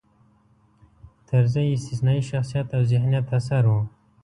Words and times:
طرزی 1.27 1.73
استثنايي 1.75 2.21
شخصیت 2.31 2.67
او 2.75 2.81
ذهینت 2.91 3.27
اثر 3.37 3.63
و. 3.71 3.75